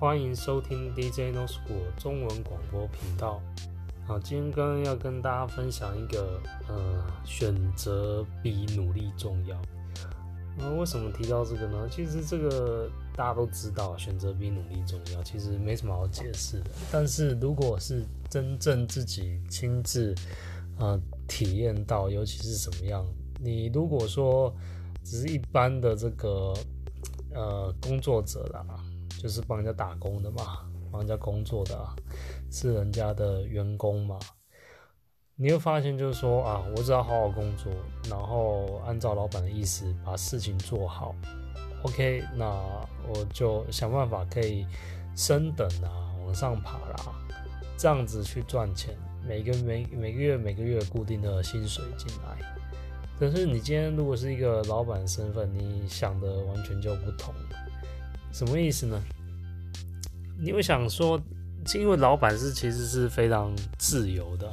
[0.00, 3.40] 欢迎收听 DJ No School 中文广播频道。
[4.06, 9.56] 好，今天刚要跟大家分享一个，呃，选择比努力重要。
[10.58, 11.88] 那为什么提到这个呢？
[11.88, 16.70] 其实这个大家都知道，选择比努力重要，其实没什么好解释的。
[16.90, 20.12] 但是如果是真正自己亲自，
[20.76, 23.06] 呃，体验到，尤其是什么样，
[23.40, 24.52] 你如果说
[25.04, 26.52] 只是一般的这个，
[27.32, 28.66] 呃，工作者啦，
[29.24, 31.96] 就是帮人家打工的嘛，帮人家工作的啊，
[32.52, 34.18] 是人家的员工嘛。
[35.34, 37.72] 你会发现，就是说啊，我只要好好工作，
[38.10, 41.14] 然后按照老板的意思把事情做好
[41.84, 42.44] ，OK，那
[43.08, 44.66] 我就想办法可以
[45.16, 47.14] 升等啊，往上爬啦，
[47.78, 48.94] 这样子去赚钱，
[49.26, 52.36] 每个每每个月每个月固定的薪水进来。
[53.18, 57.32] 可是你今天如果是一个老板身份，你想的完全就不同。
[58.34, 59.00] 什么意思呢？
[60.36, 61.22] 你会想说，
[61.72, 64.52] 因为老板是其实是非常自由的。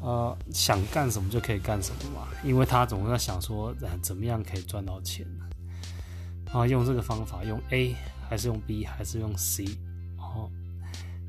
[0.00, 5.26] 呃，想干什么就可以干什么嘛，因为他总是在想说，呃，怎么样可以赚到钱？
[6.52, 7.96] 啊，用这个方法，用 A
[8.30, 9.64] 还是用 B 还是用 C？
[10.16, 10.48] 哦，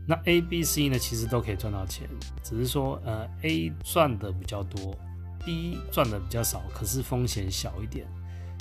[0.07, 2.07] 那 A、B、C 呢，其实都可以赚到钱，
[2.43, 4.95] 只是说，呃，A 赚的比较多
[5.43, 8.05] ，B 赚的比较少，可是风险小一点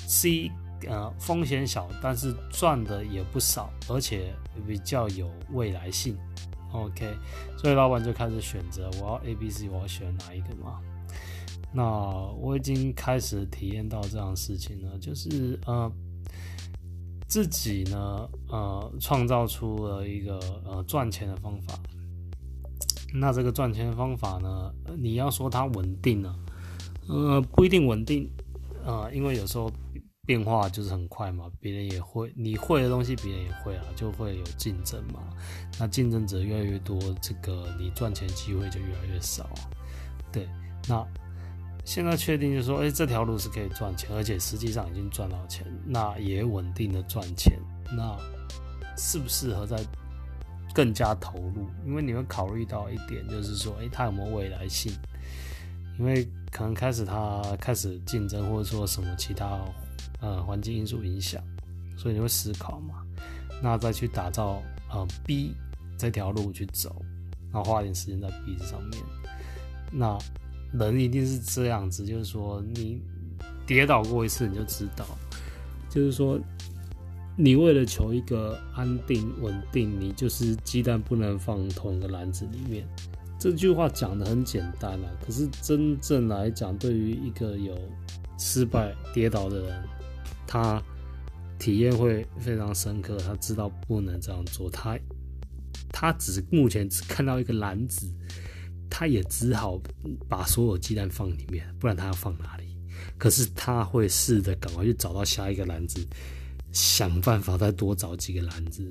[0.06, 0.50] ，C，
[0.86, 4.34] 呃，风险小，但是赚的也不少，而且
[4.66, 6.16] 比较有未来性。
[6.72, 7.14] OK，
[7.56, 10.80] 所以老板就开始选择，我要 A、B、C，我要选哪一个嘛？
[11.72, 11.82] 那
[12.38, 15.90] 我已经开始体验到这样的事情了，就是呃，
[17.28, 21.78] 自己呢呃创造出了一个呃赚钱的方法。
[23.14, 26.34] 那这个赚钱的方法呢，你要说它稳定呢，
[27.08, 28.28] 呃，不一定稳定
[28.84, 29.70] 啊，呃，因为有时候。
[30.26, 35.20] 变化就是很快嘛，别人也会，你会的东西别人也会啊，就会有竞争嘛。
[35.78, 39.50] 那竞争者越来越多，这个你赚钱机会就越来越少。
[40.32, 40.48] 对，
[40.88, 41.06] 那
[41.84, 47.58] 现在确定就是说，哎、这条路是可以赚钱，而且实际上已经赚到钱，那也稳定的赚钱，
[47.94, 48.16] 那
[48.96, 49.76] 适不适合再
[50.74, 51.68] 更加投入？
[51.84, 54.90] 因为你会考虑到一点，就是说，哎、欸，它有没有未来性？
[55.98, 59.60] 因为可能开始它开始竞争，或者说什么其他。
[60.24, 61.44] 呃，环境因素影响，
[61.98, 63.04] 所以你会思考嘛？
[63.62, 65.54] 那再去打造呃 B
[65.98, 66.96] 这条路去走，
[67.52, 69.02] 然后花点时间在 B 上面。
[69.92, 70.18] 那
[70.72, 73.02] 人一定是这样子，就是说你
[73.66, 75.04] 跌倒过一次你就知道，
[75.90, 76.40] 就是说
[77.36, 82.88] 你为了求一个安定稳定，你就是鸡蛋不能放同一个篮子里面。
[83.38, 87.78] 这句话讲的很简单啊，可是真正来讲，对于一个有
[88.38, 89.93] 失败跌倒的人。
[90.46, 90.82] 他
[91.58, 94.98] 体验会非常深刻，他知道不能这样做，他
[95.90, 98.12] 他只目前只看到一个篮子，
[98.90, 99.80] 他也只好
[100.28, 102.76] 把所有鸡蛋放里面，不然他要放哪里？
[103.18, 106.04] 可是他会试着赶快去找到下一个篮子，
[106.72, 108.82] 想办法再多找几个篮子，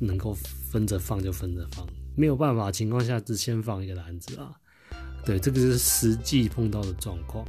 [0.00, 0.34] 能够
[0.70, 4.52] 分着放就分着放，没有办法情况下，只先放一个篮子啊。
[5.24, 7.46] 对，这个是实际碰到的状况。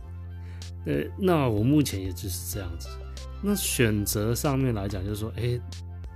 [0.85, 2.87] 呃，那我目前也就是这样子。
[3.41, 5.59] 那选择上面来讲，就是说，哎、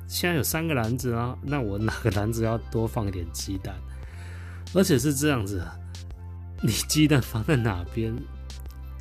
[0.08, 3.76] 现在有三个篮子啊，那我哪个篮子要多放一点鸡蛋？
[4.74, 5.64] 而且是这样子，
[6.62, 8.16] 你鸡蛋放在哪边，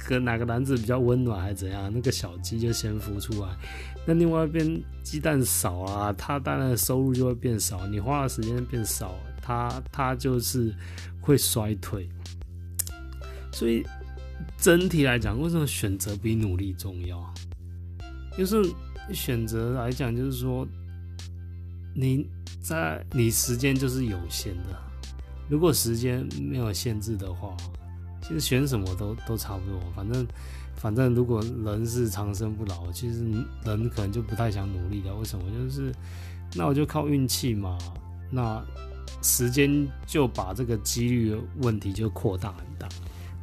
[0.07, 1.91] 跟哪个篮子比较温暖还是怎样？
[1.93, 3.49] 那个小鸡就先孵出来。
[4.07, 10.75] 那另外一边鸡蛋少啊，它当然收入就会变少，你花的时间变少，它它就是
[11.21, 12.09] 会衰退。
[13.53, 13.85] 所以
[14.59, 17.35] 整体来讲，为什么选择比努力重要？
[18.37, 18.63] 就是
[19.13, 20.67] 选择来讲，就是说，
[21.95, 22.27] 你
[22.61, 24.77] 在你时间就是有限的。
[25.49, 27.57] 如果时间没有限制的话，
[28.23, 29.79] 其实选什么都都差不多。
[29.95, 30.27] 反正
[30.75, 33.25] 反正，如果人是长生不老，其实
[33.65, 35.15] 人可能就不太想努力了。
[35.17, 35.45] 为什么？
[35.51, 35.95] 就是
[36.55, 37.79] 那我就靠运气嘛。
[38.31, 38.65] 那
[39.23, 42.89] 时间就把这个几率问题就扩大很大。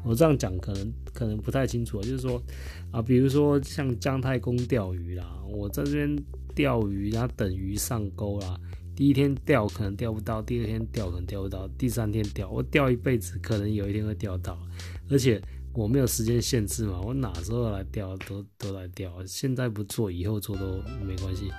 [0.04, 2.42] 我这样讲可能可能不太清楚，就是说
[2.92, 6.16] 啊，比如说像姜太公钓鱼啦，我在这边
[6.56, 8.60] 钓鱼，然后等鱼上钩啦。
[8.96, 14.60] 第一天钓可能钓不到，第二天钓可能钓不到，第三天钓，我钓一辈子可能有一天会钓到，
[15.10, 15.42] 而且
[15.74, 21.50] 我没有时间限制嘛，我哪时候来钓都都来钓，现在不做以后做都没关系。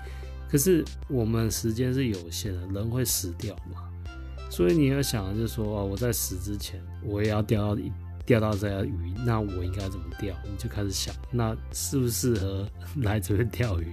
[0.49, 3.91] 可是我们时间是有限的，人会死掉嘛，
[4.51, 7.91] 所以你要想就是说啊，我在死之前我也要钓到一。
[8.25, 10.35] 钓到这条鱼，那我应该怎么钓？
[10.45, 12.69] 你就开始想，那适不适合
[13.03, 13.87] 来这边钓鱼？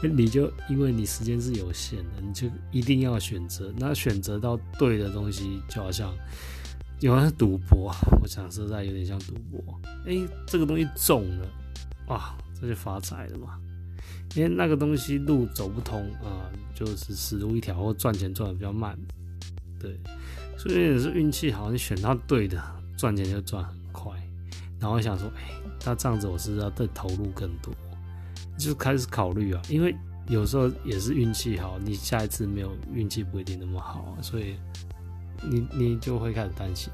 [0.00, 3.72] 你就因为你时间是有限的，你就一定要选择。
[3.76, 6.14] 那选择到对的东西，就好像
[7.00, 9.80] 有人赌博，我想实在有点像赌博。
[10.06, 10.16] 哎、
[10.46, 11.48] 这个东西中了，
[12.06, 13.58] 哇，这就发财了嘛。
[14.36, 18.96] 因为那个东西路走不通啊、就是死路一条，或赚钱赚的比较慢。
[19.80, 19.98] 对，
[20.56, 22.62] 所以也是运气好，你选到对的，
[22.98, 24.12] 赚钱就赚很快。
[24.78, 25.54] 然后想说，哎、欸，
[25.86, 27.72] 那这样子我是不是要再投入更多？
[28.58, 29.96] 就开始考虑啊，因为
[30.26, 34.56] 有时候也是运气好，你下一次没有运气不一定那么好啊，所以
[35.42, 36.92] 你你就会开始担心。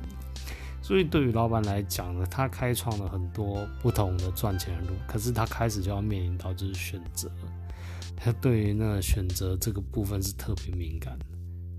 [0.82, 7.30] 所以对于老板来讲呢，他开创了很多不同的赚钱的路，可是他开始就要面临到就是选择，
[8.14, 11.24] 他对于那选择这个部分是特别敏感的。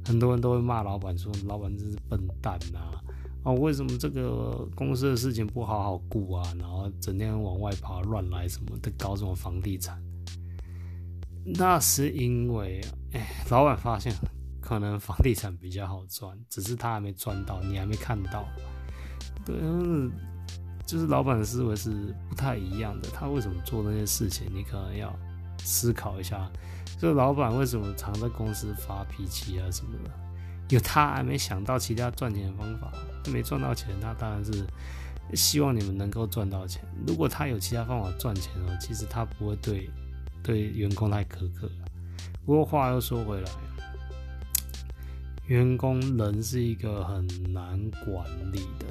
[0.07, 2.79] 很多人都会骂老板说：“老板真是笨蛋呐！
[3.45, 6.43] 啊，为什么这个公司的事情不好好顾啊？
[6.59, 10.01] 然后整天往外跑，乱来什么的，搞什么房地产？
[11.45, 12.81] 那是因为，
[13.13, 14.11] 哎，老板发现
[14.59, 18.47] 可能房地产比较好赚，只是他还没赚到，你还没看到。
[19.45, 19.55] 对，
[20.87, 23.09] 就是老板的思维是不太一样的。
[23.13, 24.47] 他为什么做那些事情？
[24.51, 25.15] 你可能要
[25.59, 26.51] 思考一下。
[26.99, 30.24] 这个老板为什么常在公司发脾气啊什么的？
[30.69, 32.91] 有他还没想到其他赚钱的方法，
[33.31, 34.65] 没赚到钱，他当然是
[35.33, 36.81] 希望你们能够赚到钱。
[37.05, 39.89] 如果他有其他方法赚钱哦，其实他不会对
[40.43, 41.69] 对员工太苛刻。
[42.45, 43.49] 不过话又说回来，
[45.47, 48.85] 员工人是一个很难管理的。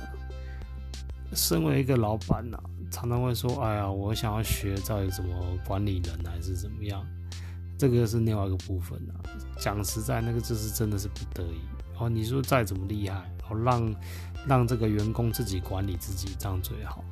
[1.36, 2.56] 身为一个老板呐，
[2.92, 5.34] 常常会说：“哎呀，我想要学到底怎么
[5.64, 7.04] 管理人，还是怎么样？”
[7.78, 9.20] 这个是另外一个部分啊。
[9.58, 11.60] 讲实在，那个就是真的是不得已。
[11.98, 13.18] 哦，你说再怎么厉害，
[13.48, 13.94] 哦，让
[14.48, 17.04] 让这个员工自己管理自己，这样最好。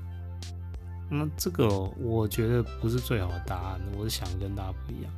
[1.09, 3.81] 那这个我觉得不是最好的答案。
[3.97, 5.13] 我是想跟大家不一样。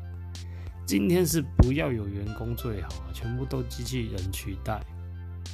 [0.85, 4.85] 今天是不要有员工最好，全部都机器人取代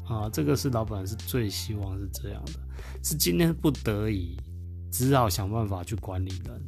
[0.09, 0.29] 啊。
[0.33, 2.53] 这个是老板是最希望是这样的。
[3.01, 4.37] 是今天不得已，
[4.91, 6.61] 只好想办法去管理人。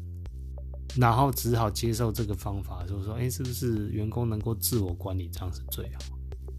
[0.97, 6.01] 然后只好接受这个方法，就是说，哎，是不是员工能够自我管理，这样是最好？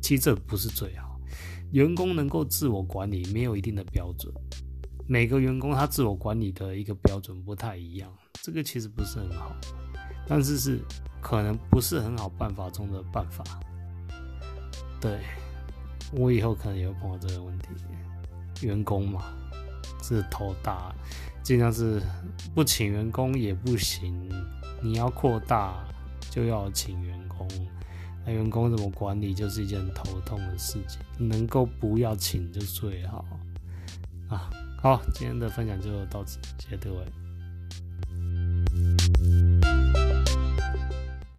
[0.02, 1.20] 其实这不是最好，
[1.72, 4.34] 员工能够自我管理没有一定的标准，
[5.08, 9.56] 每个员工他自我管理的一个标准不太一样，这个其实不是很好，
[10.28, 10.80] 但是是
[11.22, 13.44] 可能不是很好办法中的办法。
[15.00, 15.20] 对，
[16.12, 17.70] 我以后可能也会碰到这个问题，
[18.66, 19.24] 员工嘛，
[20.04, 20.94] 是头大。
[21.42, 22.02] 尽量是
[22.54, 24.30] 不请员工也不行，
[24.82, 25.84] 你要扩大
[26.30, 27.46] 就要请员工，
[28.26, 33.26] 那员工怎么管理就是一件头痛的事情，能够不要请就最好
[34.30, 34.50] 啊。
[34.82, 37.06] 好，今天的分享就到此，谢谢各位。